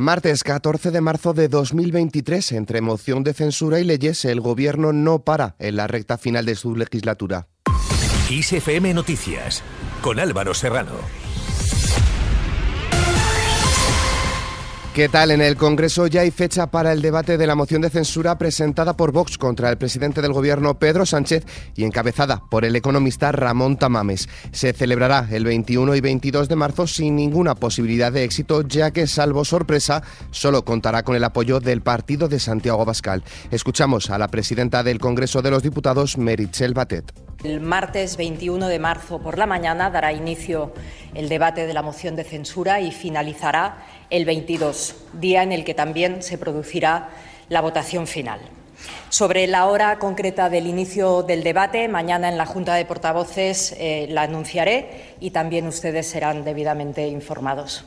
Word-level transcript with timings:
Martes 0.00 0.44
14 0.44 0.92
de 0.92 1.02
marzo 1.02 1.34
de 1.34 1.48
2023, 1.48 2.52
entre 2.52 2.80
moción 2.80 3.22
de 3.22 3.34
censura 3.34 3.80
y 3.80 3.84
leyes, 3.84 4.24
el 4.24 4.40
Gobierno 4.40 4.94
no 4.94 5.24
para 5.24 5.56
en 5.58 5.76
la 5.76 5.88
recta 5.88 6.16
final 6.16 6.46
de 6.46 6.54
su 6.54 6.74
legislatura. 6.74 7.48
Noticias, 8.94 9.62
con 10.00 10.18
Álvaro 10.18 10.54
Serrano. 10.54 10.92
¿Qué 14.94 15.08
tal? 15.08 15.30
En 15.30 15.40
el 15.40 15.56
Congreso 15.56 16.08
ya 16.08 16.22
hay 16.22 16.32
fecha 16.32 16.66
para 16.66 16.90
el 16.90 17.00
debate 17.00 17.38
de 17.38 17.46
la 17.46 17.54
moción 17.54 17.80
de 17.80 17.90
censura 17.90 18.36
presentada 18.38 18.96
por 18.96 19.12
Vox 19.12 19.38
contra 19.38 19.70
el 19.70 19.78
presidente 19.78 20.20
del 20.20 20.32
Gobierno 20.32 20.80
Pedro 20.80 21.06
Sánchez 21.06 21.44
y 21.76 21.84
encabezada 21.84 22.42
por 22.50 22.64
el 22.64 22.74
economista 22.74 23.30
Ramón 23.30 23.76
Tamames. 23.76 24.28
Se 24.50 24.72
celebrará 24.72 25.28
el 25.30 25.44
21 25.44 25.94
y 25.94 26.00
22 26.00 26.48
de 26.48 26.56
marzo 26.56 26.88
sin 26.88 27.14
ninguna 27.14 27.54
posibilidad 27.54 28.10
de 28.10 28.24
éxito, 28.24 28.62
ya 28.62 28.90
que, 28.90 29.06
salvo 29.06 29.44
sorpresa, 29.44 30.02
solo 30.32 30.64
contará 30.64 31.04
con 31.04 31.14
el 31.14 31.22
apoyo 31.22 31.60
del 31.60 31.82
partido 31.82 32.26
de 32.26 32.40
Santiago 32.40 32.82
Abascal. 32.82 33.22
Escuchamos 33.52 34.10
a 34.10 34.18
la 34.18 34.26
presidenta 34.26 34.82
del 34.82 34.98
Congreso 34.98 35.40
de 35.40 35.52
los 35.52 35.62
Diputados, 35.62 36.18
Merichel 36.18 36.74
Batet. 36.74 37.12
El 37.42 37.60
martes 37.62 38.18
21 38.18 38.68
de 38.68 38.78
marzo 38.78 39.18
por 39.18 39.38
la 39.38 39.46
mañana 39.46 39.88
dará 39.88 40.12
inicio 40.12 40.74
el 41.14 41.30
debate 41.30 41.66
de 41.66 41.72
la 41.72 41.80
moción 41.80 42.14
de 42.14 42.24
censura 42.24 42.82
y 42.82 42.92
finalizará 42.92 43.78
el 44.10 44.26
22, 44.26 44.76
día 45.12 45.42
en 45.42 45.52
el 45.52 45.64
que 45.64 45.74
también 45.74 46.22
se 46.22 46.38
producirá 46.38 47.10
la 47.48 47.60
votación 47.60 48.06
final. 48.06 48.40
Sobre 49.08 49.46
la 49.46 49.66
hora 49.66 49.98
concreta 49.98 50.48
del 50.48 50.66
inicio 50.66 51.22
del 51.22 51.42
debate, 51.42 51.88
mañana 51.88 52.28
en 52.28 52.38
la 52.38 52.46
Junta 52.46 52.74
de 52.74 52.84
Portavoces 52.84 53.74
eh, 53.78 54.06
la 54.08 54.22
anunciaré 54.22 55.16
y 55.20 55.30
también 55.30 55.66
ustedes 55.66 56.06
serán 56.06 56.44
debidamente 56.44 57.06
informados. 57.08 57.84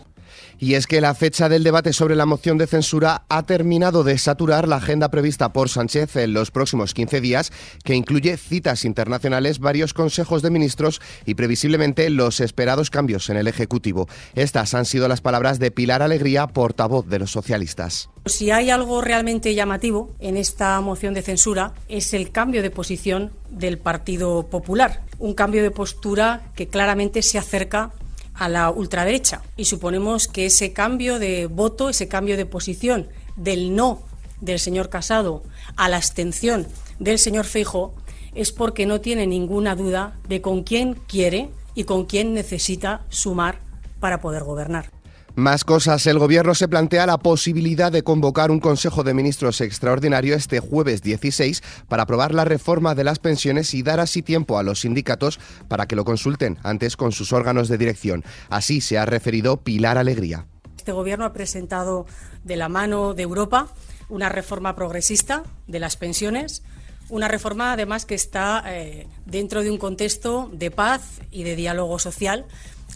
Y 0.63 0.75
es 0.75 0.87
que 0.87 1.01
la 1.01 1.13
fecha 1.13 1.49
del 1.49 1.65
debate 1.65 1.91
sobre 1.91 2.15
la 2.15 2.25
moción 2.25 2.57
de 2.57 2.67
censura 2.67 3.25
ha 3.27 3.43
terminado 3.43 4.05
de 4.05 4.17
saturar 4.17 4.65
la 4.65 4.77
agenda 4.77 5.11
prevista 5.11 5.51
por 5.51 5.67
Sánchez 5.67 6.15
en 6.15 6.31
los 6.31 6.51
próximos 6.51 6.93
15 6.93 7.19
días, 7.19 7.51
que 7.83 7.95
incluye 7.95 8.37
citas 8.37 8.85
internacionales, 8.85 9.59
varios 9.59 9.93
consejos 9.93 10.41
de 10.41 10.51
ministros 10.51 11.01
y 11.25 11.33
previsiblemente 11.35 12.09
los 12.09 12.39
esperados 12.39 12.89
cambios 12.89 13.29
en 13.29 13.35
el 13.35 13.49
Ejecutivo. 13.49 14.07
Estas 14.35 14.73
han 14.73 14.85
sido 14.85 15.09
las 15.09 15.19
palabras 15.19 15.59
de 15.59 15.69
Pilar 15.69 16.01
Alegría, 16.01 16.47
portavoz 16.47 17.07
de 17.07 17.19
los 17.19 17.31
socialistas. 17.31 18.09
Si 18.25 18.49
hay 18.49 18.69
algo 18.69 19.01
realmente 19.01 19.53
llamativo 19.55 20.15
en 20.19 20.37
esta 20.37 20.79
moción 20.79 21.13
de 21.13 21.23
censura 21.23 21.73
es 21.89 22.13
el 22.13 22.31
cambio 22.31 22.61
de 22.61 22.69
posición 22.69 23.33
del 23.49 23.79
Partido 23.79 24.47
Popular, 24.47 25.01
un 25.19 25.33
cambio 25.33 25.61
de 25.61 25.71
postura 25.71 26.43
que 26.55 26.69
claramente 26.69 27.21
se 27.21 27.37
acerca 27.37 27.91
a 28.33 28.49
la 28.49 28.69
ultraderecha 28.71 29.41
y 29.57 29.65
suponemos 29.65 30.27
que 30.27 30.47
ese 30.47 30.73
cambio 30.73 31.19
de 31.19 31.47
voto, 31.47 31.89
ese 31.89 32.07
cambio 32.07 32.37
de 32.37 32.45
posición 32.45 33.07
del 33.35 33.75
no 33.75 34.01
del 34.41 34.59
señor 34.59 34.89
Casado 34.89 35.43
a 35.75 35.89
la 35.89 35.97
abstención 35.97 36.67
del 36.99 37.19
señor 37.19 37.45
Feijo 37.45 37.93
es 38.35 38.51
porque 38.51 38.85
no 38.85 39.01
tiene 39.01 39.27
ninguna 39.27 39.75
duda 39.75 40.17
de 40.27 40.41
con 40.41 40.63
quién 40.63 40.95
quiere 41.07 41.49
y 41.75 41.83
con 41.85 42.05
quién 42.05 42.33
necesita 42.33 43.01
sumar 43.09 43.59
para 43.99 44.21
poder 44.21 44.43
gobernar. 44.43 44.92
Más 45.35 45.63
cosas. 45.63 46.05
El 46.05 46.19
Gobierno 46.19 46.53
se 46.53 46.67
plantea 46.67 47.07
la 47.07 47.17
posibilidad 47.17 47.91
de 47.91 48.03
convocar 48.03 48.51
un 48.51 48.59
Consejo 48.59 49.03
de 49.03 49.15
Ministros 49.15 49.61
extraordinario 49.61 50.35
este 50.35 50.59
jueves 50.59 51.01
16 51.01 51.63
para 51.87 52.03
aprobar 52.03 52.35
la 52.35 52.45
reforma 52.45 52.93
de 52.93 53.03
las 53.03 53.17
pensiones 53.17 53.73
y 53.73 53.81
dar 53.81 53.99
así 53.99 54.21
tiempo 54.21 54.59
a 54.59 54.63
los 54.63 54.81
sindicatos 54.81 55.39
para 55.67 55.87
que 55.87 55.95
lo 55.95 56.05
consulten 56.05 56.59
antes 56.61 56.95
con 56.95 57.11
sus 57.11 57.33
órganos 57.33 57.67
de 57.67 57.79
dirección. 57.79 58.23
Así 58.49 58.79
se 58.79 58.99
ha 58.99 59.07
referido 59.07 59.57
Pilar 59.57 59.97
Alegría. 59.97 60.45
Este 60.77 60.91
Gobierno 60.91 61.25
ha 61.25 61.33
presentado 61.33 62.05
de 62.43 62.55
la 62.55 62.69
mano 62.69 63.15
de 63.15 63.23
Europa 63.23 63.69
una 64.09 64.29
reforma 64.29 64.75
progresista 64.75 65.41
de 65.65 65.79
las 65.79 65.95
pensiones 65.95 66.61
una 67.09 67.27
reforma 67.27 67.73
además 67.73 68.05
que 68.05 68.15
está 68.15 68.63
eh, 68.67 69.07
dentro 69.25 69.61
de 69.61 69.71
un 69.71 69.77
contexto 69.77 70.49
de 70.53 70.71
paz 70.71 71.21
y 71.31 71.43
de 71.43 71.55
diálogo 71.55 71.99
social 71.99 72.45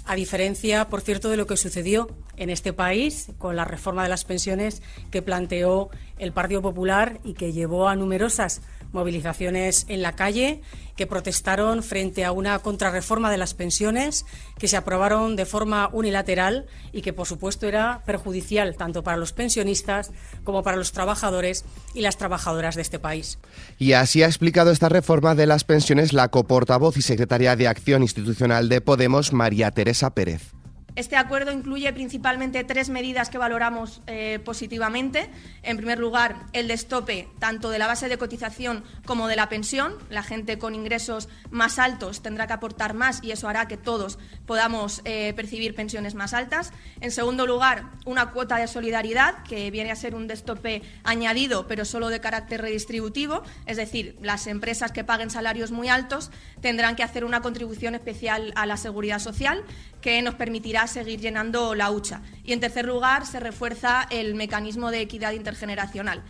a 0.05 0.15
diferencia, 0.15 0.87
por 0.87 1.01
cierto, 1.01 1.29
de 1.29 1.37
lo 1.37 1.47
que 1.47 1.57
sucedió 1.57 2.09
en 2.37 2.49
este 2.49 2.71
país 2.71 3.27
con 3.37 3.55
la 3.57 3.65
reforma 3.65 4.03
de 4.03 4.09
las 4.09 4.23
pensiones 4.23 4.81
que 5.11 5.21
planteó 5.21 5.89
el 6.17 6.31
Partido 6.31 6.61
Popular 6.61 7.19
y 7.25 7.33
que 7.33 7.51
llevó 7.51 7.89
a 7.89 7.95
numerosas 7.95 8.61
movilizaciones 8.91 9.85
en 9.89 10.01
la 10.01 10.15
calle 10.15 10.61
que 10.95 11.07
protestaron 11.07 11.83
frente 11.83 12.25
a 12.25 12.31
una 12.31 12.57
contrarreforma 12.59 13.31
de 13.31 13.37
las 13.37 13.53
pensiones 13.53 14.25
que 14.57 14.67
se 14.67 14.77
aprobaron 14.77 15.35
de 15.35 15.45
forma 15.45 15.89
unilateral 15.93 16.65
y 16.91 17.03
que, 17.03 17.13
por 17.13 17.27
supuesto, 17.27 17.67
era 17.67 18.01
perjudicial 18.05 18.75
tanto 18.75 19.03
para 19.03 19.17
los 19.17 19.31
pensionistas 19.31 20.11
como 20.43 20.63
para 20.63 20.75
los 20.75 20.91
trabajadores 20.91 21.65
y 21.93 22.01
las 22.01 22.17
trabajadoras 22.17 22.75
de 22.75 22.81
este 22.81 22.99
país. 22.99 23.37
Y 23.77 23.93
así 23.93 24.23
ha 24.23 24.27
explicado 24.27 24.71
esta 24.71 24.89
reforma 24.89 25.35
de 25.35 25.45
las 25.45 25.63
pensiones 25.63 26.13
la 26.13 26.29
coportavoz 26.29 26.97
y 26.97 27.01
secretaria 27.03 27.55
de 27.55 27.67
Acción 27.67 28.01
Institucional 28.01 28.67
de 28.67 28.81
Podemos, 28.81 29.33
María 29.33 29.71
Teresa 29.71 30.09
Pérez. 30.15 30.56
Este 30.97 31.15
acuerdo 31.15 31.51
incluye 31.51 31.93
principalmente 31.93 32.63
tres 32.63 32.89
medidas 32.89 33.29
que 33.29 33.37
valoramos 33.37 34.01
eh, 34.07 34.39
positivamente. 34.43 35.29
En 35.61 35.77
primer 35.77 35.99
lugar, 35.99 36.47
el 36.53 36.67
destope 36.67 37.27
tanto 37.37 37.69
de 37.69 37.77
la 37.77 37.85
base 37.85 38.09
de 38.09 38.17
cotización 38.17 38.83
como 39.05 39.27
de 39.27 39.35
la 39.35 39.47
pensión. 39.47 39.93
La 40.09 40.23
gente 40.23 40.57
con 40.57 40.73
ingresos 40.73 41.29
más 41.51 41.77
altos 41.77 42.23
tendrá 42.23 42.47
que 42.47 42.53
aportar 42.53 42.95
más 42.95 43.23
y 43.23 43.29
eso 43.29 43.47
hará 43.47 43.67
que 43.67 43.77
todos 43.77 44.17
podamos 44.47 45.03
eh, 45.05 45.33
percibir 45.35 45.75
pensiones 45.75 46.15
más 46.15 46.33
altas. 46.33 46.73
En 46.99 47.11
segundo 47.11 47.45
lugar, 47.45 47.91
una 48.05 48.31
cuota 48.31 48.57
de 48.57 48.65
solidaridad 48.65 49.43
que 49.43 49.69
viene 49.69 49.91
a 49.91 49.95
ser 49.95 50.15
un 50.15 50.25
destope 50.25 50.81
añadido, 51.03 51.67
pero 51.67 51.85
solo 51.85 52.09
de 52.09 52.21
carácter 52.21 52.61
redistributivo. 52.61 53.43
Es 53.67 53.77
decir, 53.77 54.17
las 54.23 54.47
empresas 54.47 54.91
que 54.91 55.03
paguen 55.03 55.29
salarios 55.29 55.69
muy 55.69 55.89
altos 55.89 56.31
tendrán 56.59 56.95
que 56.95 57.03
hacer 57.03 57.23
una 57.23 57.43
contribución 57.43 57.93
especial 57.93 58.51
a 58.55 58.65
la 58.65 58.77
seguridad 58.77 59.19
social 59.19 59.63
que 60.01 60.21
nos 60.21 60.35
permitirá 60.35 60.86
seguir 60.87 61.19
llenando 61.19 61.75
la 61.75 61.91
hucha. 61.91 62.21
Y 62.43 62.53
en 62.53 62.59
tercer 62.59 62.85
lugar, 62.85 63.25
se 63.25 63.39
refuerza 63.39 64.07
el 64.09 64.35
mecanismo 64.35 64.91
de 64.91 65.01
equidad 65.01 65.33
intergeneracional. 65.33 66.23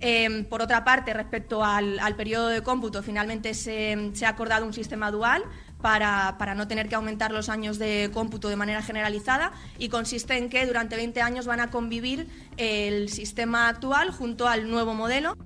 Em, 0.00 0.44
por 0.44 0.60
otra 0.60 0.84
parte, 0.84 1.14
respecto 1.14 1.64
al, 1.64 1.98
periodo 2.16 2.48
de 2.48 2.62
cómputo, 2.62 3.02
finalmente 3.02 3.54
se, 3.54 4.10
se, 4.12 4.26
ha 4.26 4.30
acordado 4.30 4.66
un 4.66 4.72
sistema 4.72 5.10
dual 5.10 5.44
para, 5.84 6.36
para, 6.38 6.54
no 6.54 6.66
tener 6.66 6.88
que 6.88 6.94
aumentar 6.94 7.30
los 7.30 7.50
años 7.50 7.78
de 7.78 8.08
cómputo 8.10 8.48
de 8.48 8.56
manera 8.56 8.80
generalizada 8.80 9.52
y 9.78 9.90
consiste 9.90 10.38
en 10.38 10.48
que 10.48 10.64
durante 10.64 10.96
20 10.96 11.20
años 11.20 11.44
van 11.44 11.60
a 11.60 11.70
convivir 11.70 12.26
el 12.56 13.10
sistema 13.10 13.68
actual 13.68 14.10
junto 14.10 14.48
al 14.48 14.70
nuevo 14.70 14.94
modelo. 14.94 15.36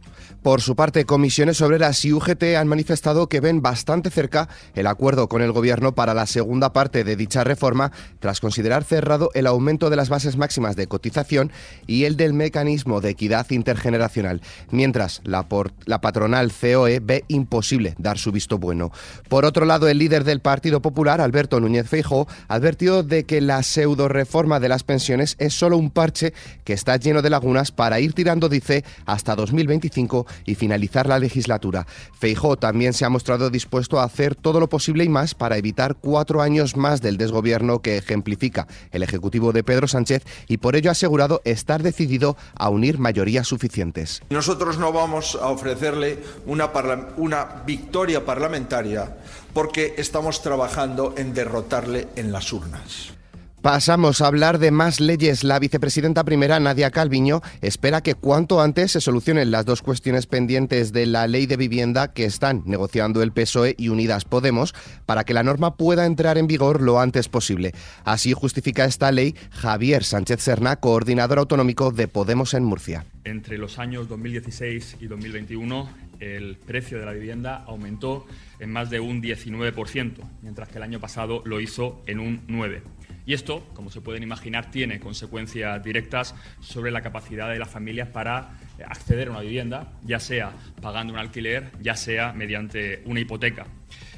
Por 0.43 0.61
su 0.61 0.77
parte, 0.77 1.05
Comisiones 1.05 1.61
Obreras 1.61 2.05
y 2.05 2.13
UGT 2.13 2.55
han 2.57 2.69
manifestado 2.69 3.29
que 3.29 3.41
ven 3.41 3.63
bastante 3.63 4.11
cerca 4.11 4.49
el 4.75 4.87
acuerdo 4.87 5.29
con 5.29 5.43
el 5.43 5.51
Gobierno 5.51 5.97
para 5.97 6.15
la 6.15 6.27
segunda 6.27 6.73
parte 6.73 7.03
de 7.03 7.17
dicha 7.17 7.43
reforma, 7.43 7.91
tras 8.21 8.39
considerar 8.39 8.85
cerrado 8.85 9.31
el 9.35 9.49
aumento 9.49 9.91
de 9.91 9.97
las 9.97 10.09
bases 10.09 10.37
máximas 10.37 10.77
de 10.77 10.87
cotización 10.87 11.51
y 11.89 12.05
el 12.05 12.17
del 12.17 12.33
mecanismo 12.33 13.01
de 13.01 13.11
equidad 13.11 13.51
intergeneracional, 13.51 14.41
mientras 14.71 15.21
la, 15.25 15.47
la 15.87 16.01
patronal 16.01 16.53
COE 16.53 17.01
ve 17.01 17.25
imposible 17.27 17.97
dar 17.99 18.19
su 18.19 18.31
visto 18.31 18.59
bueno. 18.59 18.93
Por 19.29 19.45
otro 19.45 19.65
lado, 19.65 19.89
el 19.89 19.99
líder 19.99 20.23
del 20.29 20.41
Partido 20.41 20.83
Popular, 20.83 21.23
Alberto 21.23 21.59
Núñez 21.59 21.89
Feijóo, 21.89 22.29
ha 22.49 22.55
advertido 22.55 23.03
de 23.03 23.25
que 23.25 23.41
la 23.41 23.63
pseudo 23.63 24.09
reforma 24.09 24.61
de 24.61 24.69
las 24.69 24.85
pensiones 24.85 25.37
es 25.39 25.55
solo 25.55 25.79
un 25.79 25.91
parche 25.91 26.35
que 26.65 26.75
está 26.75 26.97
lleno 26.99 27.23
de 27.23 27.31
lagunas 27.31 27.73
para 27.73 27.99
ir 27.99 28.13
tirando, 28.13 28.51
dice, 28.51 28.85
hasta 29.07 29.35
2025 29.35 30.27
y 30.45 30.55
finalizar 30.55 31.09
la 31.09 31.19
legislatura. 31.19 31.87
Feijó 32.13 32.59
también 32.59 32.93
se 32.93 33.07
ha 33.07 33.09
mostrado 33.09 33.49
dispuesto 33.49 33.99
a 33.99 34.05
hacer 34.05 34.35
todo 34.35 34.61
lo 34.61 34.69
posible 34.69 35.03
y 35.03 35.09
más 35.09 35.35
para 35.35 35.57
evitar 35.57 35.97
cuatro 35.97 36.43
años 36.43 36.77
más 36.77 37.01
del 37.01 37.17
desgobierno 37.17 37.81
que 37.81 37.97
ejemplifica 37.97 38.67
el 38.91 39.03
Ejecutivo 39.03 39.53
de 39.53 39.65
Pedro 39.65 39.89
Sánchez 39.89 40.25
y 40.47 40.59
por 40.59 40.77
ello 40.77 40.91
ha 40.91 40.93
asegurado 40.93 41.41
estar 41.45 41.83
decidido 41.83 42.37
a 42.55 42.69
unir 42.69 42.99
mayorías 42.99 43.49
suficientes. 43.49 44.21
Nosotros 44.29 44.77
no 44.77 44.93
vamos 44.93 45.39
a 45.41 45.49
ofrecerle 45.49 46.19
una, 46.45 46.71
una 47.17 47.63
victoria 47.65 48.27
parlamentaria 48.27 49.17
porque 49.59 49.95
estamos 49.99 50.41
trabajando 50.41 51.15
en 51.17 51.35
derrotarle 51.35 52.07
en 52.15 52.31
las 52.31 52.53
urnas. 52.53 53.18
Pasamos 53.63 54.21
a 54.21 54.29
hablar 54.29 54.61
de 54.61 54.71
más 54.71 55.01
leyes. 55.01 55.43
La 55.43 55.59
vicepresidenta 55.59 56.23
primera, 56.23 56.61
Nadia 56.61 56.93
Calviño, 56.93 57.43
espera 57.61 58.03
que 58.03 58.15
cuanto 58.15 58.61
antes 58.61 58.93
se 58.93 59.01
solucionen 59.01 59.51
las 59.51 59.67
dos 59.67 59.83
cuestiones 59.83 60.27
pendientes 60.27 60.93
de 60.93 61.07
la 61.07 61.27
ley 61.27 61.47
de 61.47 61.57
vivienda 61.57 62.13
que 62.13 62.25
están 62.25 62.63
negociando 62.67 63.21
el 63.21 63.33
PSOE 63.33 63.75
y 63.77 63.89
Unidas 63.89 64.25
Podemos 64.25 64.77
para 65.07 65.25
que 65.25 65.35
la 65.35 65.43
norma 65.43 65.77
pueda 65.77 66.07
entrar 66.07 66.39
en 66.39 66.47
vigor 66.47 66.81
lo 66.81 67.01
antes 67.01 67.29
posible. 67.29 67.73
Así 68.05 68.33
justifica 68.33 68.85
esta 68.85 69.11
ley 69.11 69.35
Javier 69.51 70.05
Sánchez 70.05 70.41
Serna, 70.41 70.77
coordinador 70.77 71.41
autonómico 71.41 71.91
de 71.91 72.07
Podemos 72.07 72.55
en 72.55 72.63
Murcia. 72.63 73.07
Entre 73.25 73.59
los 73.59 73.81
años 73.81 74.09
2016 74.09 74.99
y 75.01 75.09
2021, 75.09 75.91
el 76.21 76.57
precio 76.57 77.01
de 77.01 77.07
la 77.07 77.13
vivienda 77.13 77.65
aumentó 77.67 78.25
en 78.61 78.71
más 78.71 78.89
de 78.89 79.01
un 79.01 79.21
19%, 79.21 80.13
mientras 80.43 80.69
que 80.69 80.77
el 80.77 80.85
año 80.85 81.01
pasado 81.01 81.43
lo 81.45 81.61
hizo 81.61 82.01
en 82.07 82.21
un 82.21 82.47
9% 82.47 82.83
Y 83.29 83.35
esto, 83.35 83.63
como 83.75 83.91
se 83.91 84.01
pueden 84.01 84.23
imaginar, 84.23 84.71
tiene 84.71 85.01
consecuencias 85.01 85.85
directas 85.85 86.35
sobre 86.61 86.91
la 86.91 87.03
capacidad 87.03 87.51
de 87.51 87.59
las 87.59 87.69
familias 87.69 88.09
para 88.09 88.59
acceder 88.87 89.29
a 89.29 89.33
una 89.33 89.41
vivienda, 89.41 89.93
ya 90.03 90.19
sea 90.19 90.53
pagando 90.81 91.13
un 91.13 91.19
alquiler, 91.19 91.71
ya 91.83 91.95
sea 91.95 92.33
mediante 92.33 93.03
una 93.05 93.21
hipoteca. 93.21 93.67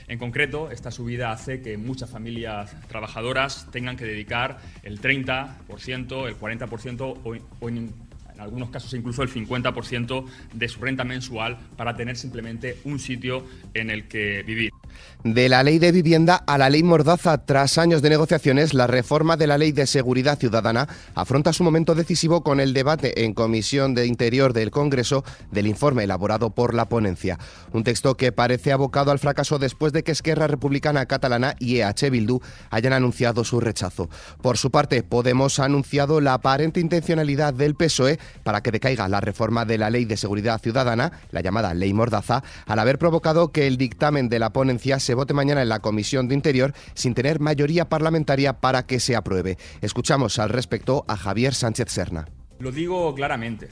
En 0.06 0.16
concreto, 0.16 0.70
esta 0.70 0.92
subida 0.92 1.32
hace 1.32 1.60
que 1.60 1.76
muchas 1.76 2.08
familias 2.08 2.76
trabajadoras 2.86 3.68
tengan 3.72 3.96
que 3.96 4.04
dedicar 4.04 4.60
el 4.84 5.00
30%, 5.00 6.28
el 6.28 6.38
40% 6.38 7.20
o, 7.60 7.68
en 7.68 7.92
algunos 8.38 8.70
casos 8.70 8.94
incluso 8.94 9.24
el 9.24 9.28
50% 9.28 10.24
de 10.54 10.68
su 10.68 10.80
renta 10.80 11.02
mensual 11.02 11.58
para 11.76 11.96
tener 11.96 12.16
simplemente 12.16 12.78
un 12.84 13.00
sitio 13.00 13.44
en 13.74 13.90
el 13.90 14.06
que 14.06 14.44
vivir. 14.44 14.70
De 15.22 15.50
la 15.50 15.62
ley 15.62 15.78
de 15.78 15.92
vivienda 15.92 16.36
a 16.36 16.56
la 16.56 16.70
ley 16.70 16.82
Mordaza, 16.82 17.44
tras 17.44 17.76
años 17.76 18.00
de 18.00 18.08
negociaciones, 18.08 18.72
la 18.72 18.86
reforma 18.86 19.36
de 19.36 19.46
la 19.46 19.58
ley 19.58 19.72
de 19.72 19.86
seguridad 19.86 20.38
ciudadana 20.38 20.88
afronta 21.14 21.52
su 21.52 21.62
momento 21.62 21.94
decisivo 21.94 22.42
con 22.42 22.58
el 22.58 22.72
debate 22.72 23.24
en 23.24 23.34
Comisión 23.34 23.94
de 23.94 24.06
Interior 24.06 24.54
del 24.54 24.70
Congreso 24.70 25.22
del 25.50 25.66
informe 25.66 26.04
elaborado 26.04 26.50
por 26.50 26.72
la 26.72 26.88
ponencia. 26.88 27.38
Un 27.72 27.84
texto 27.84 28.16
que 28.16 28.32
parece 28.32 28.72
abocado 28.72 29.10
al 29.10 29.18
fracaso 29.18 29.58
después 29.58 29.92
de 29.92 30.02
que 30.02 30.12
Esquerra 30.12 30.46
Republicana 30.46 31.04
Catalana 31.04 31.54
y 31.58 31.80
EH 31.80 32.10
Bildu 32.10 32.40
hayan 32.70 32.94
anunciado 32.94 33.44
su 33.44 33.60
rechazo. 33.60 34.08
Por 34.40 34.56
su 34.56 34.70
parte, 34.70 35.02
Podemos 35.02 35.58
ha 35.58 35.64
anunciado 35.64 36.20
la 36.20 36.34
aparente 36.34 36.80
intencionalidad 36.80 37.52
del 37.52 37.74
PSOE 37.74 38.18
para 38.42 38.62
que 38.62 38.70
decaiga 38.70 39.08
la 39.08 39.20
reforma 39.20 39.64
de 39.64 39.76
la 39.76 39.90
ley 39.90 40.04
de 40.04 40.16
seguridad 40.16 40.60
ciudadana, 40.60 41.12
la 41.30 41.40
llamada 41.40 41.74
ley 41.74 41.92
Mordaza, 41.92 42.42
al 42.66 42.78
haber 42.78 42.98
provocado 42.98 43.52
que 43.52 43.66
el 43.66 43.76
dictamen 43.76 44.28
de 44.28 44.38
la 44.38 44.50
ponencia 44.50 44.89
se 44.98 45.14
vote 45.14 45.34
mañana 45.34 45.62
en 45.62 45.68
la 45.68 45.80
Comisión 45.80 46.26
de 46.26 46.34
Interior 46.34 46.74
sin 46.94 47.14
tener 47.14 47.40
mayoría 47.40 47.88
parlamentaria 47.88 48.60
para 48.60 48.86
que 48.86 48.98
se 48.98 49.14
apruebe. 49.14 49.58
Escuchamos 49.80 50.38
al 50.38 50.48
respecto 50.48 51.04
a 51.06 51.16
Javier 51.16 51.54
Sánchez 51.54 51.90
Serna. 51.90 52.26
Lo 52.58 52.72
digo 52.72 53.14
claramente, 53.14 53.68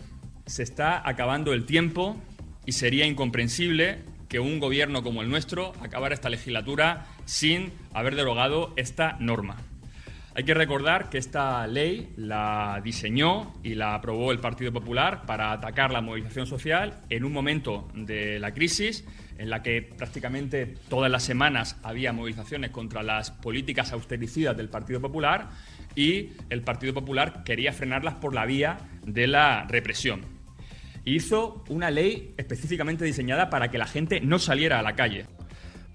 se 0.47 0.63
está 0.63 1.07
acabando 1.09 1.53
el 1.53 1.67
tiempo 1.67 2.17
y 2.65 2.73
sería 2.73 3.07
incomprensible 3.07 4.05
que 4.29 4.41
un 4.41 4.61
gobierno 4.61 5.03
como 5.03 5.23
el 5.23 5.31
nuestro 5.31 5.73
acabara 5.81 6.15
esta 6.15 6.29
legislatura 6.29 7.07
sin 7.25 7.73
haber 7.95 8.15
derogado 8.15 8.73
esta 8.77 9.17
norma. 9.21 9.57
Hay 10.39 10.45
que 10.45 10.55
recordar 10.55 11.11
que 11.11 11.19
esta 11.19 11.67
ley 11.67 12.13
la 12.17 12.81
diseñó 12.85 13.55
y 13.65 13.75
la 13.75 13.97
aprobó 13.97 14.31
el 14.31 14.39
Partido 14.39 14.73
Popular 14.73 15.27
para 15.27 15.51
atacar 15.51 15.91
la 15.91 16.01
movilización 16.01 16.47
social 16.47 17.01
en 17.11 17.25
un 17.25 17.33
momento 17.33 17.89
de 17.93 18.39
la 18.39 18.55
crisis 18.55 19.05
en 19.37 19.51
la 19.51 19.65
que 19.65 19.83
prácticamente 19.83 20.77
todas 20.89 21.11
las 21.11 21.25
semanas 21.25 21.77
había 21.83 22.13
movilizaciones 22.13 22.71
contra 22.71 23.03
las 23.03 23.33
políticas 23.33 23.91
austericidas 23.91 24.57
del 24.57 24.69
Partido 24.69 25.01
Popular 25.01 25.49
y 25.97 26.29
el 26.51 26.63
Partido 26.63 26.95
Popular 26.95 27.43
quería 27.43 27.73
frenarlas 27.73 28.15
por 28.15 28.33
la 28.33 28.47
vía 28.47 28.79
de 29.05 29.27
la 29.27 29.65
represión. 29.65 30.21
Hizo 31.05 31.65
una 31.69 31.91
ley 31.91 32.35
específicamente 32.37 33.05
diseñada 33.05 33.51
para 33.51 33.73
que 33.73 33.79
la 33.79 33.89
gente 33.89 34.21
no 34.21 34.39
saliera 34.39 34.79
a 34.79 34.83
la 34.83 34.95
calle. 34.95 35.27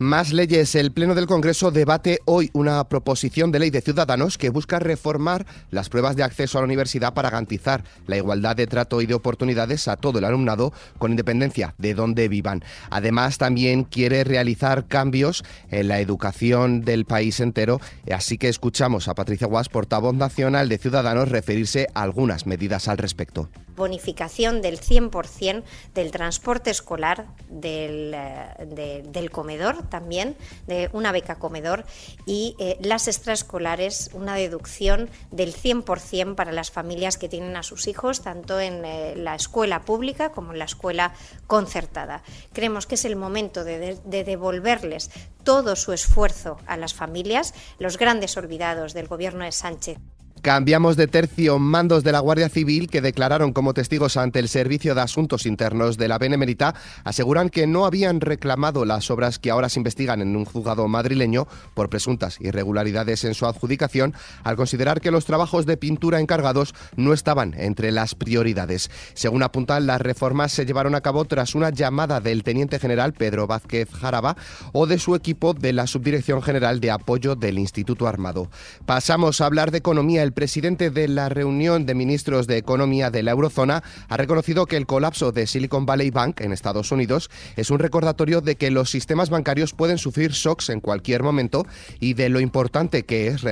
Más 0.03 0.33
leyes. 0.33 0.75
El 0.75 0.91
Pleno 0.91 1.15
del 1.15 1.27
Congreso 1.27 1.71
debate 1.71 2.19
hoy 2.25 2.50
una 2.51 2.83
proposición 2.89 3.53
de 3.53 3.59
ley 3.59 3.69
de 3.69 3.79
Ciudadanos 3.79 4.38
que 4.38 4.50
busca 4.50 4.77
reformar 4.77 5.45
las 5.71 5.88
pruebas 5.88 6.17
de 6.17 6.23
acceso 6.23 6.57
a 6.57 6.61
la 6.61 6.65
universidad 6.65 7.13
para 7.13 7.29
garantizar 7.29 7.85
la 8.05 8.17
igualdad 8.17 8.57
de 8.57 8.67
trato 8.67 9.00
y 9.00 9.05
de 9.05 9.13
oportunidades 9.13 9.88
a 9.88 9.95
todo 9.95 10.19
el 10.19 10.25
alumnado 10.25 10.73
con 10.97 11.11
independencia 11.11 11.73
de 11.77 11.94
dónde 11.94 12.27
vivan. 12.27 12.65
Además, 12.89 13.38
también 13.38 13.85
quiere 13.85 14.25
realizar 14.25 14.88
cambios 14.88 15.45
en 15.71 15.88
la 15.88 16.01
educación 16.01 16.81
del 16.81 17.06
país 17.06 17.39
entero. 17.39 17.79
Así 18.11 18.38
que 18.38 18.49
escuchamos 18.49 19.07
a 19.07 19.15
Patricia 19.15 19.47
Guas, 19.47 19.69
portavoz 19.69 20.15
nacional 20.15 20.67
de 20.67 20.79
Ciudadanos, 20.79 21.29
referirse 21.29 21.88
a 21.94 22.01
algunas 22.01 22.45
medidas 22.45 22.89
al 22.89 22.97
respecto 22.97 23.49
bonificación 23.75 24.61
del 24.61 24.79
100% 24.79 25.63
del 25.93 26.11
transporte 26.11 26.69
escolar, 26.69 27.27
del, 27.49 28.13
eh, 28.13 29.03
del, 29.05 29.31
comedor 29.31 29.87
también, 29.89 30.35
de 30.67 30.89
una 30.93 31.11
beca 31.11 31.35
comedor 31.35 31.85
y 32.25 32.55
eh, 32.59 32.77
las 32.81 33.07
extraescolares, 33.07 34.11
una 34.13 34.35
deducción 34.35 35.09
del 35.31 35.55
100% 35.55 36.35
para 36.35 36.51
las 36.51 36.71
familias 36.71 37.17
que 37.17 37.29
tienen 37.29 37.55
a 37.55 37.63
sus 37.63 37.87
hijos, 37.87 38.21
tanto 38.21 38.59
en 38.59 38.85
eh, 38.85 39.15
la 39.15 39.35
escuela 39.35 39.81
pública 39.81 40.31
como 40.31 40.53
en 40.53 40.59
la 40.59 40.65
escuela 40.65 41.13
concertada. 41.47 42.23
Creemos 42.53 42.85
que 42.85 42.95
es 42.95 43.05
el 43.05 43.15
momento 43.15 43.63
de 43.63 44.23
devolverles 44.25 45.09
todo 45.43 45.75
su 45.75 45.93
esfuerzo 45.93 46.57
a 46.65 46.77
las 46.77 46.93
familias, 46.93 47.53
los 47.79 47.97
grandes 47.97 48.37
olvidados 48.37 48.93
del 48.93 49.07
gobierno 49.07 49.43
de 49.43 49.51
Sánchez. 49.51 49.99
Cambiamos 50.44 50.98
de 50.98 51.07
tercio. 51.07 51.57
Mandos 51.57 52.04
de 52.04 52.12
la 52.12 52.19
Guardia 52.19 52.50
Civil 52.50 52.90
que 52.90 53.00
declararon 53.00 53.54
como 53.54 53.74
testigos 53.74 54.18
ante 54.18 54.40
el 54.40 54.50
Servicio 54.50 54.94
de 54.94 55.00
Asuntos 55.00 55.45
Internos 55.45 55.98
de 55.98 56.10
la 56.10 56.18
Benemérita 56.18 56.75
aseguran 57.06 57.48
que 57.48 57.66
no 57.66 57.86
habían 57.86 58.19
reclamado 58.19 58.84
las 58.84 59.10
obras 59.10 59.40
que 59.40 59.51
ahora 59.51 59.69
se 59.69 59.80
investigan 59.80 60.22
en 60.22 60.36
un 60.36 60.44
juzgado 60.44 60.86
madrileño 60.90 61.48
por 61.74 61.88
presuntas 61.88 62.42
irregularidades 62.42 63.24
en 63.24 63.36
su 63.36 63.45
adjudicación 63.45 64.13
al 64.44 64.57
considerar 64.57 65.00
que 65.00 65.12
los 65.12 65.24
trabajos 65.24 65.66
de 65.66 65.78
pintura 65.78 66.19
encargados 66.19 66.75
no 66.98 67.13
estaban 67.13 67.54
entre 67.57 67.94
las 67.94 68.13
prioridades. 68.13 68.92
Según 69.13 69.44
apuntan, 69.44 69.88
las 69.88 70.01
reformas 70.01 70.51
se 70.51 70.66
llevaron 70.66 70.95
a 70.95 71.00
cabo 71.00 71.24
tras 71.24 71.56
una 71.56 71.69
llamada 71.69 72.19
del 72.19 72.44
teniente 72.44 72.80
general 72.80 73.13
Pedro 73.13 73.48
Vázquez 73.48 73.90
Jaraba 73.94 74.36
o 74.74 74.88
de 74.88 75.00
su 75.00 75.16
equipo 75.16 75.54
de 75.54 75.72
la 75.72 75.88
Subdirección 75.88 76.42
General 76.42 76.81
de 76.81 76.92
Apoyo 76.92 77.38
del 77.38 77.60
Instituto 77.60 78.07
Armado. 78.10 78.50
Pasamos 78.86 79.40
a 79.40 79.45
hablar 79.45 79.72
de 79.72 79.78
economía. 79.78 80.22
El 80.22 80.32
presidente 80.33 80.89
de 80.89 81.07
la 81.07 81.30
reunión 81.30 81.85
de 81.85 81.95
ministros 81.95 82.47
de 82.47 82.57
Economía 82.57 83.09
de 83.09 83.24
la 83.24 83.31
Eurozona 83.31 83.83
ha 84.09 84.18
reconocido 84.18 84.65
que 84.65 84.77
el 84.77 84.85
colapso 84.85 85.31
de 85.31 85.47
Silicon 85.47 85.85
Valley 85.85 86.09
Bank 86.09 86.41
en 86.41 86.51
Estados 86.51 86.91
Unidos 86.91 87.30
es 87.56 87.69
un 87.69 87.80
recordatorio 87.80 88.41
de 88.41 88.56
que 88.56 88.71
los 88.71 88.89
sistemas 88.89 89.30
bancarios 89.30 89.74
pueden 89.74 89.97
sufrir 89.97 90.31
shocks 90.31 90.69
en 90.69 90.81
cualquier 90.81 91.24
momento 91.24 91.65
y 92.00 92.13
de 92.13 92.30
lo 92.30 92.39
importante 92.39 93.03
que 93.03 93.27
es 93.27 93.44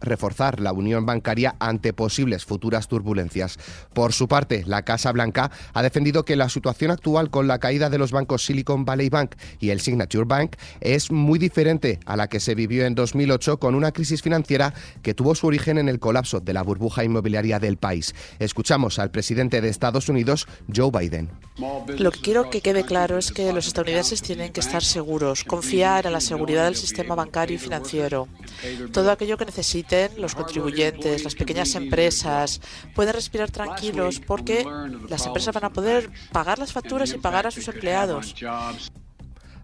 reforzar 0.00 0.60
la 0.60 0.72
unión 0.72 1.06
bancaria 1.06 1.56
ante 1.58 1.92
posibles 1.92 2.44
futuras 2.44 2.88
turbulencias. 2.88 3.58
Por 3.92 4.12
su 4.12 4.28
parte, 4.28 4.64
la 4.66 4.82
Casa 4.82 5.12
Blanca 5.12 5.50
ha 5.72 5.82
defendido 5.82 6.24
que 6.24 6.36
la 6.36 6.48
situación 6.48 6.90
actual 6.90 7.30
con 7.30 7.48
la 7.48 7.58
caída 7.58 7.90
de 7.90 7.98
los 7.98 8.12
bancos 8.12 8.44
Silicon 8.44 8.84
Valley 8.84 9.08
Bank 9.08 9.34
y 9.60 9.70
el 9.70 9.80
Signature 9.80 10.24
Bank 10.24 10.56
es 10.80 11.10
muy 11.10 11.38
diferente 11.38 12.00
a 12.06 12.16
la 12.16 12.28
que 12.28 12.40
se 12.40 12.54
vivió 12.54 12.84
en 12.84 12.94
2008 12.94 13.58
con 13.58 13.74
una 13.74 13.92
crisis 13.92 14.22
financiera 14.22 14.74
que 15.02 15.14
tuvo 15.14 15.34
su 15.34 15.46
origen 15.46 15.78
en 15.78 15.88
el 15.88 15.98
colapso 15.98 16.25
de 16.34 16.52
la 16.52 16.62
burbuja 16.62 17.04
inmobiliaria 17.04 17.58
del 17.58 17.76
país. 17.76 18.14
Escuchamos 18.38 18.98
al 18.98 19.10
presidente 19.10 19.60
de 19.60 19.68
Estados 19.68 20.08
Unidos, 20.08 20.46
Joe 20.74 20.90
Biden. 20.90 21.30
Lo 21.98 22.10
que 22.10 22.20
quiero 22.20 22.50
que 22.50 22.60
quede 22.60 22.84
claro 22.84 23.16
es 23.16 23.32
que 23.32 23.52
los 23.52 23.66
estadounidenses 23.66 24.22
tienen 24.22 24.52
que 24.52 24.60
estar 24.60 24.82
seguros, 24.82 25.44
confiar 25.44 26.06
en 26.06 26.12
la 26.12 26.20
seguridad 26.20 26.64
del 26.64 26.76
sistema 26.76 27.14
bancario 27.14 27.56
y 27.56 27.58
financiero. 27.58 28.28
Todo 28.92 29.10
aquello 29.10 29.36
que 29.38 29.46
necesiten 29.46 30.10
los 30.18 30.34
contribuyentes, 30.34 31.24
las 31.24 31.34
pequeñas 31.34 31.74
empresas, 31.74 32.60
pueden 32.94 33.14
respirar 33.14 33.50
tranquilos 33.50 34.20
porque 34.20 34.66
las 35.08 35.26
empresas 35.26 35.54
van 35.54 35.64
a 35.64 35.70
poder 35.70 36.10
pagar 36.32 36.58
las 36.58 36.72
facturas 36.72 37.12
y 37.12 37.18
pagar 37.18 37.46
a 37.46 37.50
sus 37.50 37.68
empleados. 37.68 38.34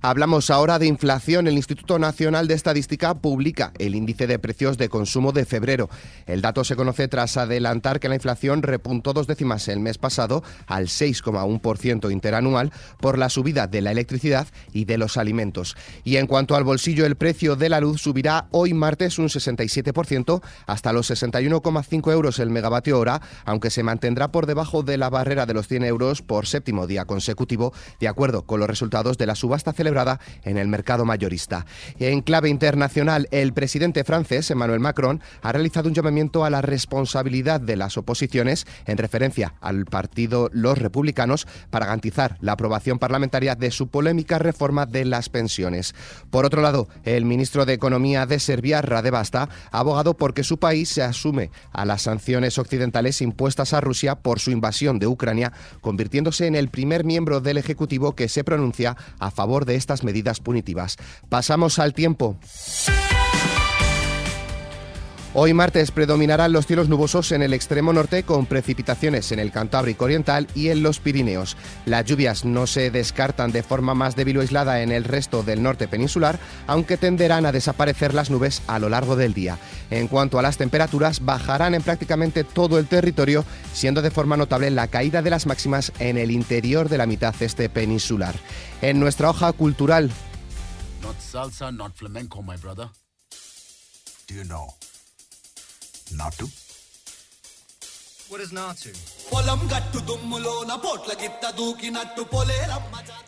Hablamos 0.04 0.50
ahora 0.50 0.80
de 0.80 0.88
inflación. 0.88 1.47
El 1.47 1.54
Instituto 1.54 1.97
Nacional 1.97 2.49
de 2.49 2.54
Estadística 2.54 3.14
publica 3.14 3.73
el 3.78 3.94
índice 3.94 4.26
de 4.26 4.40
precios 4.40 4.76
de 4.76 4.88
consumo 4.88 5.30
de 5.30 5.44
febrero. 5.44 5.88
El 6.26 6.42
dato 6.42 6.64
se 6.64 6.75
conoce 6.75 7.06
tras 7.06 7.37
adelantar 7.37 8.00
que 8.00 8.09
la 8.09 8.16
inflación 8.16 8.64
repuntó 8.64 9.12
dos 9.12 9.28
décimas 9.28 9.68
el 9.68 9.78
mes 9.78 9.99
pasado 9.99 10.42
al 10.66 10.88
6,1% 10.88 12.11
interanual 12.11 12.73
por 12.99 13.16
la 13.16 13.28
subida 13.28 13.68
de 13.68 13.80
la 13.80 13.92
electricidad 13.92 14.49
y 14.73 14.87
de 14.87 14.99
los 14.99 15.16
alimentos. 15.16 15.76
Y 16.02 16.16
en 16.16 16.26
cuanto 16.26 16.56
al 16.56 16.64
bolsillo, 16.64 17.06
el 17.06 17.14
precio 17.14 17.54
de 17.54 17.68
la 17.68 17.80
luz 17.80 18.02
subirá 18.02 18.49
hoy 18.50 18.75
martes 18.75 19.21
un 19.21 19.28
67% 19.28 20.42
hasta 20.66 20.92
los 20.92 21.12
61,5 21.12 22.12
euros 22.12 22.40
el 22.40 22.50
megavatio 22.50 22.99
hora, 22.99 23.23
aunque 23.44 23.71
se 23.71 23.85
mantendrá 23.85 24.32
por 24.32 24.47
debajo 24.47 24.82
de 24.82 24.99
la 24.99 25.11
barrera 25.11 25.47
de 25.47 25.54
los 25.54 25.68
100 25.68 25.85
euros 25.85 26.23
por 26.23 26.49
séptimo 26.49 26.88
día 26.88 27.04
consecutivo, 27.04 27.73
de 28.00 28.09
acuerdo 28.09 28.42
con 28.47 28.59
los 28.59 28.68
resultados 28.68 29.16
de 29.16 29.26
la 29.26 29.37
subasta 29.37 29.73
celebrada 29.73 29.92
en 30.45 30.59
el 30.59 30.69
mercado 30.69 31.05
mayorista. 31.05 31.67
En 31.99 32.23
clave 32.23 32.49
internacional, 32.49 33.29
el 33.31 33.53
presidente 33.53 34.05
francés, 34.05 34.51
Emmanuel 34.51 34.81
Macron, 34.81 35.21
ha 35.43 35.53
realizado 35.53 35.89
un 35.89 35.95
llamamiento 35.95 36.45
a 36.45 36.51
la 36.51 36.63
responsabilidad 36.63 37.61
de 37.61 37.77
las 37.77 37.97
oposiciones 37.97 38.67
en 38.87 38.99
referencia 38.99 39.55
al 39.61 39.85
partido 39.85 40.49
Los 40.53 40.79
Republicanos 40.79 41.47
para 41.71 41.87
garantizar 41.87 42.37
la 42.41 42.53
aprobación 42.53 42.99
parlamentaria 42.99 43.55
de 43.55 43.71
su 43.71 43.89
polémica 43.89 44.39
reforma 44.39 44.87
de 44.87 45.05
las 45.05 45.29
pensiones. 45.29 45.95
Por 46.31 46.45
otro 46.45 46.63
lado, 46.63 46.89
el 47.05 47.25
ministro 47.25 47.67
de 47.67 47.75
Economía 47.75 48.27
de 48.27 48.41
Serbia, 48.41 48.83
Radebasta, 48.83 49.49
ha 49.71 49.79
abogado 49.79 50.15
porque 50.15 50.45
su 50.45 50.59
país 50.59 50.89
se 50.89 51.03
asume 51.03 51.51
a 51.73 51.85
las 51.85 52.03
sanciones 52.03 52.59
occidentales 52.59 53.21
impuestas 53.21 53.73
a 53.73 53.81
Rusia 53.81 54.17
por 54.17 54.41
su 54.41 54.51
invasión 54.51 54.99
de 54.99 55.07
Ucrania, 55.07 55.53
convirtiéndose 55.81 56.47
en 56.47 56.55
el 56.55 56.69
primer 56.69 57.05
miembro 57.05 57.41
del 57.41 57.59
Ejecutivo 57.59 58.15
que 58.15 58.29
se 58.29 58.45
pronuncia 58.45 58.97
a 59.19 59.31
favor 59.31 59.65
de 59.65 59.77
estas 59.83 60.05
medidas 60.05 60.41
punitivas. 60.41 60.97
Pasamos 61.29 61.79
al 61.79 61.93
tiempo. 61.93 62.39
Hoy 65.35 65.55
martes 65.55 65.93
predominarán 65.93 66.53
los 66.53 66.67
cielos 66.67 66.91
nubosos 66.91 67.33
en 67.33 67.41
el 67.41 67.55
extremo 67.55 67.95
norte 67.95 68.23
con 68.23 68.45
precipitaciones 68.45 69.33
en 69.33 69.39
el 69.39 69.51
Cantábrico 69.51 70.05
Oriental 70.05 70.47
y 70.55 70.69
en 70.69 70.83
los 70.83 71.01
Pirineos. 71.01 71.57
Las 71.87 72.05
lluvias 72.05 72.45
no 72.45 72.67
se 72.67 72.91
descartan 72.91 73.51
de 73.51 73.62
forma 73.62 73.95
más 73.95 74.15
débil 74.15 74.37
o 74.37 74.41
aislada 74.43 74.83
en 74.83 74.93
el 74.93 75.05
resto 75.05 75.43
del 75.43 75.62
norte 75.62 75.89
peninsular, 75.89 76.39
aunque 76.67 76.99
tenderán 76.99 77.47
a 77.47 77.53
desaparecer 77.53 78.12
las 78.12 78.29
nubes 78.29 78.61
a 78.67 78.79
lo 78.79 78.91
largo 78.91 79.17
del 79.17 79.33
día. 79.33 79.57
En 79.91 80.07
cuanto 80.07 80.39
a 80.39 80.43
las 80.43 80.59
temperaturas, 80.59 81.25
bajarán 81.25 81.75
en 81.75 81.83
prácticamente 81.83 82.45
todo 82.45 82.79
el 82.79 82.87
territorio, 82.87 83.43
siendo 83.73 84.03
de 84.03 84.11
forma 84.11 84.37
notable 84.37 84.71
la 84.71 84.89
caída 84.89 85.23
de 85.23 85.31
las 85.31 85.47
máximas 85.47 85.93
en 85.99 86.19
el 86.19 86.31
interior 86.31 86.91
de 86.91 86.99
la 86.99 87.07
mitad 87.07 87.35
este 87.41 87.71
peninsular. 87.71 88.35
En 88.83 89.01
nuestra 89.01 89.31
hoja 89.31 89.51
cultural... 89.53 90.11
Not 91.01 91.19
salsa, 91.19 91.73
not 91.73 91.95
flamenco, 91.95 92.43
my 92.43 92.57
brother. 92.57 92.91
Do 94.29 94.35
you 94.35 94.45
know? 94.45 94.75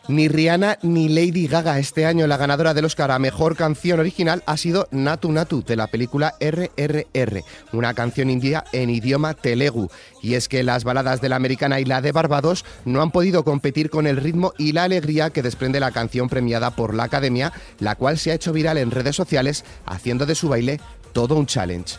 Ni 0.09 0.29
Rihanna 0.29 0.79
ni 0.83 1.09
Lady 1.09 1.47
Gaga 1.47 1.79
este 1.79 2.07
año 2.07 2.27
la 2.27 2.39
ganadora 2.39 2.73
del 2.73 2.87
Oscar 2.87 3.11
a 3.11 3.19
Mejor 3.19 3.55
Canción 3.55 4.01
Original 4.01 4.43
ha 4.47 4.57
sido 4.57 4.89
Natu 4.93 5.31
Natu 5.31 5.63
de 5.63 5.77
la 5.77 5.89
película 5.89 6.35
RRR, 6.41 7.45
una 7.73 7.93
canción 7.93 8.31
india 8.31 8.65
en 8.73 8.89
idioma 8.89 9.35
telegu. 9.35 9.91
Y 10.23 10.35
es 10.35 10.49
que 10.49 10.63
las 10.63 10.85
baladas 10.85 11.21
de 11.21 11.29
la 11.29 11.37
americana 11.37 11.81
y 11.81 11.85
la 11.85 12.01
de 12.01 12.13
Barbados 12.13 12.65
no 12.87 13.03
han 13.03 13.11
podido 13.11 13.45
competir 13.45 13.91
con 13.91 14.07
el 14.07 14.17
ritmo 14.17 14.55
y 14.57 14.73
la 14.73 14.85
alegría 14.85 15.29
que 15.29 15.43
desprende 15.43 15.81
la 15.81 15.91
canción 15.91 16.31
premiada 16.31 16.71
por 16.71 16.95
la 16.95 17.05
Academia, 17.05 17.53
la 17.79 17.95
cual 17.97 18.19
se 18.19 18.31
ha 18.31 18.35
hecho 18.35 18.55
viral 18.55 18.79
en 18.79 18.91
redes 18.91 19.17
sociales 19.17 19.65
haciendo 19.85 20.25
de 20.25 20.35
su 20.35 20.49
baile 20.49 20.81
todo 21.13 21.35
un 21.35 21.47
challenge. 21.47 21.99